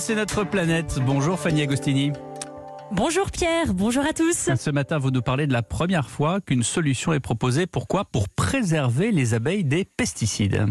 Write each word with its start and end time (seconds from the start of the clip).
c'est 0.00 0.14
notre 0.14 0.44
planète. 0.44 0.98
Bonjour 1.04 1.38
Fanny 1.38 1.60
Agostini. 1.60 2.12
Bonjour 2.90 3.30
Pierre, 3.30 3.74
bonjour 3.74 4.04
à 4.04 4.12
tous. 4.12 4.50
Ce 4.56 4.70
matin, 4.70 4.98
vous 4.98 5.10
nous 5.10 5.20
parlez 5.20 5.46
de 5.46 5.52
la 5.52 5.62
première 5.62 6.08
fois 6.08 6.40
qu'une 6.40 6.62
solution 6.62 7.12
est 7.12 7.20
proposée. 7.20 7.66
Pourquoi? 7.66 8.04
Pour 8.06 8.28
préserver 8.28 9.12
les 9.12 9.34
abeilles 9.34 9.62
des 9.62 9.84
pesticides. 9.84 10.66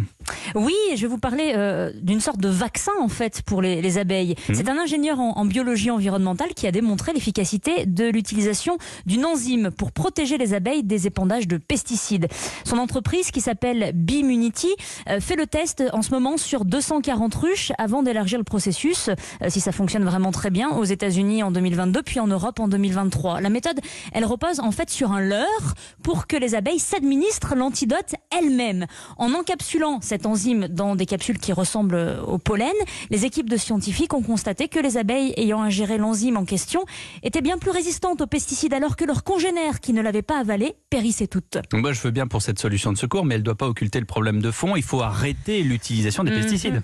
Oui, 0.55 0.75
je 0.95 1.01
vais 1.01 1.07
vous 1.07 1.17
parler 1.17 1.53
euh, 1.55 1.91
d'une 2.01 2.19
sorte 2.19 2.39
de 2.39 2.49
vaccin 2.49 2.91
en 2.99 3.07
fait 3.07 3.41
pour 3.43 3.61
les, 3.61 3.81
les 3.81 3.97
abeilles. 3.97 4.35
Mmh. 4.49 4.53
C'est 4.53 4.69
un 4.69 4.77
ingénieur 4.77 5.19
en, 5.19 5.37
en 5.37 5.45
biologie 5.45 5.91
environnementale 5.91 6.49
qui 6.55 6.67
a 6.67 6.71
démontré 6.71 7.13
l'efficacité 7.13 7.85
de 7.85 8.09
l'utilisation 8.09 8.77
d'une 9.05 9.25
enzyme 9.25 9.71
pour 9.71 9.91
protéger 9.91 10.37
les 10.37 10.53
abeilles 10.53 10.83
des 10.83 11.07
épandages 11.07 11.47
de 11.47 11.57
pesticides. 11.57 12.27
Son 12.65 12.77
entreprise 12.77 13.31
qui 13.31 13.41
s'appelle 13.41 13.91
Beemunity 13.93 14.69
euh, 15.09 15.19
fait 15.19 15.35
le 15.35 15.47
test 15.47 15.83
en 15.93 16.01
ce 16.01 16.11
moment 16.11 16.37
sur 16.37 16.65
240 16.65 17.33
ruches 17.35 17.71
avant 17.77 18.03
d'élargir 18.03 18.37
le 18.37 18.43
processus, 18.43 19.09
euh, 19.09 19.49
si 19.49 19.59
ça 19.59 19.71
fonctionne 19.71 20.03
vraiment 20.03 20.31
très 20.31 20.49
bien, 20.49 20.69
aux 20.69 20.83
États-Unis 20.83 21.43
en 21.43 21.51
2022 21.51 22.03
puis 22.03 22.19
en 22.19 22.27
Europe 22.27 22.59
en 22.59 22.67
2023. 22.67 23.41
La 23.41 23.49
méthode, 23.49 23.79
elle 24.13 24.25
repose 24.25 24.59
en 24.59 24.71
fait 24.71 24.89
sur 24.89 25.11
un 25.11 25.21
leurre 25.21 25.75
pour 26.03 26.27
que 26.27 26.37
les 26.37 26.55
abeilles 26.55 26.79
s'administrent 26.79 27.55
l'antidote 27.55 28.15
elles-mêmes. 28.31 28.85
En 29.17 29.33
encapsulant 29.33 29.99
cette 30.01 30.18
enzyme 30.25 30.67
dans 30.67 30.95
des 30.95 31.05
capsules 31.05 31.37
qui 31.39 31.53
ressemblent 31.53 32.19
au 32.27 32.37
pollen, 32.37 32.71
les 33.09 33.25
équipes 33.25 33.49
de 33.49 33.57
scientifiques 33.57 34.13
ont 34.13 34.21
constaté 34.21 34.67
que 34.67 34.79
les 34.79 34.97
abeilles 34.97 35.33
ayant 35.37 35.61
ingéré 35.61 35.97
l'enzyme 35.97 36.37
en 36.37 36.45
question 36.45 36.83
étaient 37.23 37.41
bien 37.41 37.57
plus 37.57 37.71
résistantes 37.71 38.21
aux 38.21 38.27
pesticides 38.27 38.73
alors 38.73 38.95
que 38.95 39.05
leurs 39.05 39.23
congénères 39.23 39.79
qui 39.79 39.93
ne 39.93 40.01
l'avaient 40.01 40.21
pas 40.21 40.39
avalé 40.39 40.73
périssaient 40.89 41.27
toutes. 41.27 41.57
Moi, 41.73 41.93
je 41.93 42.01
veux 42.01 42.11
bien 42.11 42.27
pour 42.27 42.41
cette 42.41 42.59
solution 42.59 42.91
de 42.91 42.97
secours, 42.97 43.25
mais 43.25 43.35
elle 43.35 43.41
ne 43.41 43.45
doit 43.45 43.55
pas 43.55 43.67
occulter 43.67 43.99
le 43.99 44.05
problème 44.05 44.41
de 44.41 44.51
fond. 44.51 44.75
Il 44.75 44.83
faut 44.83 45.01
arrêter 45.01 45.63
l'utilisation 45.63 46.23
des 46.23 46.31
Mhm. 46.31 46.37
pesticides. 46.41 46.81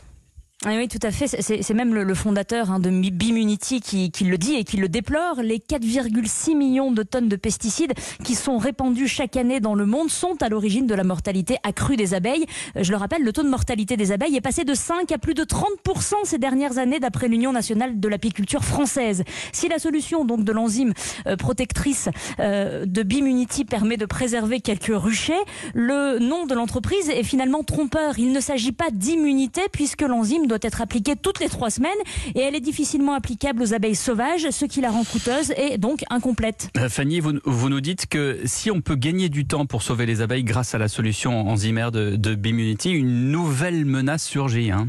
Oui, 0.68 0.78
oui, 0.78 0.88
tout 0.88 1.00
à 1.04 1.12
fait. 1.12 1.28
C'est 1.28 1.62
c'est 1.62 1.74
même 1.76 1.94
le, 1.94 2.04
le 2.04 2.16
fondateur 2.16 2.72
hein, 2.72 2.80
de 2.80 2.90
Bimunity 2.90 3.82
qui, 3.82 4.10
qui 4.10 4.24
le 4.24 4.40
dit 4.40 4.56
et 4.56 4.64
qui 4.64 4.78
le 4.78 4.90
déplore. 4.90 5.42
Les 5.44 5.60
4,6 5.60 6.58
millions 6.58 6.92
de 6.92 7.04
tonnes 7.04 7.30
de 7.30 7.36
pesticides 7.36 7.94
qui 8.24 8.34
sont 8.34 8.58
répandus 8.58 9.08
chaque 9.08 9.38
année 9.38 9.60
dans 9.60 9.76
le 9.76 9.86
monde 9.86 10.10
sont 10.10 10.42
à 10.42 10.50
l'origine 10.50 10.88
de 10.88 10.96
la 10.96 11.04
mortalité 11.04 11.58
accrue 11.62 11.98
des 11.98 12.16
abeilles. 12.16 12.46
Euh, 12.78 12.84
Je 12.84 12.90
le 12.92 12.98
rappelle, 12.98 13.22
le 13.22 13.32
taux 13.32 13.44
de 13.44 13.50
mortalité 13.50 13.96
des 13.96 14.12
abeilles 14.12 14.36
est 14.36 14.42
passé 14.42 14.64
de 14.64 14.74
5 14.74 15.12
à 15.12 15.20
plus 15.20 15.36
de 15.36 15.44
30% 15.44 16.14
ces 16.24 16.40
dernières 16.40 16.80
années 16.80 17.00
d'après 17.00 17.28
l'Union 17.28 17.52
nationale 17.52 18.00
de 18.00 18.08
l'apiculture 18.08 18.64
française. 18.64 19.24
Si 19.52 19.68
la 19.68 19.78
solution 19.78 20.26
donc 20.26 20.44
de 20.44 20.52
l'enzyme 20.52 20.94
euh, 21.28 21.36
protectrice 21.36 22.10
euh, 22.40 22.88
de 22.88 23.04
Bimunity 23.04 23.66
permet 23.66 23.98
de 23.98 24.08
préserver 24.08 24.62
quelques 24.62 24.92
ruchers, 24.96 25.34
le 25.76 26.18
nom 26.18 26.48
de 26.48 26.56
l'entreprise 26.56 27.08
est 27.10 27.24
finalement 27.24 27.64
trompeur. 27.64 28.18
Il 28.18 28.32
ne 28.32 28.40
s'agit 28.40 28.72
pas 28.72 28.90
d'immunité 28.92 29.62
puisque 29.72 30.02
l'enzyme 30.02 30.48
doit 30.58 30.68
être 30.68 30.82
appliquée 30.82 31.16
toutes 31.16 31.40
les 31.40 31.50
trois 31.50 31.70
semaines 31.70 31.92
et 32.34 32.40
elle 32.40 32.56
est 32.56 32.62
difficilement 32.62 33.14
applicable 33.14 33.62
aux 33.62 33.74
abeilles 33.74 33.96
sauvages, 33.96 34.50
ce 34.50 34.66
qui 34.66 34.82
la 34.82 34.90
rend 34.90 35.04
coûteuse 35.04 35.54
et 35.58 35.78
donc 35.78 36.04
incomplète. 36.10 36.70
Euh, 36.78 36.90
Fanny, 36.90 37.20
vous, 37.20 37.70
nous 37.70 37.82
dites 37.82 38.08
que 38.08 38.40
si 38.46 38.72
on 38.72 38.82
peut 38.82 38.96
gagner 38.96 39.30
du 39.30 39.46
temps 39.46 39.66
pour 39.66 39.82
sauver 39.82 40.06
les 40.06 40.22
abeilles 40.22 40.44
grâce 40.44 40.74
à 40.74 40.78
la 40.78 40.88
solution 40.88 41.50
enzymaire 41.50 41.92
de, 41.92 42.16
de 42.16 42.36
Beemunity, 42.36 42.92
une 42.92 43.32
nouvelle 43.32 43.86
menace 43.86 44.24
surgit. 44.24 44.72
Hein. 44.72 44.86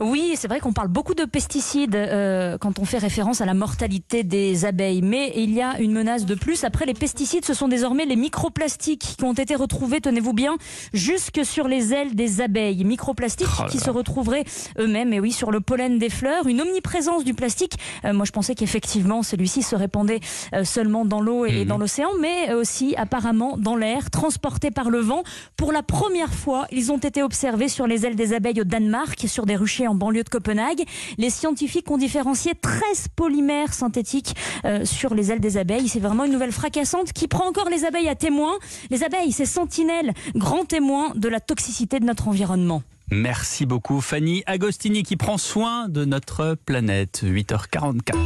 Oui, 0.00 0.34
c'est 0.36 0.46
vrai 0.46 0.60
qu'on 0.60 0.72
parle 0.72 0.88
beaucoup 0.88 1.14
de 1.14 1.24
pesticides 1.24 1.96
euh, 1.96 2.56
quand 2.58 2.78
on 2.78 2.84
fait 2.84 2.98
référence 2.98 3.40
à 3.40 3.46
la 3.46 3.54
mortalité 3.54 4.22
des 4.22 4.64
abeilles, 4.64 5.02
mais 5.02 5.32
il 5.34 5.52
y 5.52 5.60
a 5.60 5.80
une 5.80 5.92
menace 5.92 6.24
de 6.24 6.36
plus. 6.36 6.62
Après 6.62 6.86
les 6.86 6.94
pesticides, 6.94 7.44
ce 7.44 7.52
sont 7.52 7.66
désormais 7.66 8.04
les 8.06 8.14
microplastiques 8.14 9.16
qui 9.18 9.24
ont 9.24 9.32
été 9.32 9.56
retrouvés, 9.56 10.00
tenez-vous 10.00 10.32
bien, 10.34 10.56
jusque 10.92 11.44
sur 11.44 11.66
les 11.66 11.92
ailes 11.92 12.14
des 12.14 12.40
abeilles. 12.40 12.84
Microplastiques 12.84 13.48
Oh 13.60 13.64
qui 13.68 13.78
se 13.78 13.90
retrouveraient 13.90 14.44
eux-mêmes, 14.78 15.12
et 15.12 15.18
oui, 15.18 15.32
sur 15.32 15.50
le 15.50 15.60
pollen 15.60 15.98
des 15.98 16.10
fleurs. 16.10 16.46
Une 16.46 16.60
omniprésence 16.60 17.24
du 17.24 17.34
plastique. 17.34 17.72
Euh, 18.04 18.12
moi, 18.12 18.24
je 18.24 18.30
pensais 18.30 18.54
qu'effectivement, 18.54 19.24
celui-ci 19.24 19.62
se 19.62 19.74
répandait 19.74 20.20
euh, 20.54 20.62
seulement 20.62 21.04
dans 21.04 21.20
l'eau 21.20 21.44
et 21.44 21.62
Mhm. 21.62 21.64
dans 21.64 21.78
l'océan, 21.78 22.10
mais 22.20 22.54
aussi 22.54 22.94
apparemment 22.96 23.56
dans 23.58 23.74
l'air, 23.74 24.10
transporté 24.10 24.70
par 24.70 24.90
le 24.90 25.00
vent. 25.00 25.24
Pour 25.56 25.72
la 25.72 25.82
première 25.82 26.32
fois, 26.32 26.66
ils 26.70 26.92
ont 26.92 26.98
été 26.98 27.22
observés 27.24 27.68
sur 27.68 27.88
les 27.88 28.06
ailes 28.06 28.14
des 28.14 28.32
abeilles 28.32 28.60
au 28.60 28.64
Danemark, 28.64 29.24
sur 29.26 29.44
des 29.44 29.56
ruchers 29.56 29.87
en 29.88 29.94
banlieue 29.94 30.24
de 30.24 30.28
Copenhague. 30.28 30.84
Les 31.16 31.30
scientifiques 31.30 31.90
ont 31.90 31.98
différencié 31.98 32.52
13 32.54 33.08
polymères 33.16 33.72
synthétiques 33.72 34.34
euh, 34.64 34.84
sur 34.84 35.14
les 35.14 35.32
ailes 35.32 35.40
des 35.40 35.56
abeilles. 35.56 35.88
C'est 35.88 36.00
vraiment 36.00 36.24
une 36.24 36.32
nouvelle 36.32 36.52
fracassante 36.52 37.12
qui 37.12 37.28
prend 37.28 37.46
encore 37.48 37.68
les 37.68 37.84
abeilles 37.84 38.08
à 38.08 38.14
témoin. 38.14 38.58
Les 38.90 39.04
abeilles, 39.04 39.32
c'est 39.32 39.46
sentinelles, 39.46 40.12
grands 40.34 40.64
témoins 40.64 41.12
de 41.14 41.28
la 41.28 41.40
toxicité 41.40 42.00
de 42.00 42.04
notre 42.04 42.28
environnement. 42.28 42.82
Merci 43.10 43.64
beaucoup 43.64 44.02
Fanny 44.02 44.42
Agostini 44.46 45.02
qui 45.02 45.16
prend 45.16 45.38
soin 45.38 45.88
de 45.88 46.04
notre 46.04 46.56
planète. 46.66 47.22
8h44. 47.24 48.18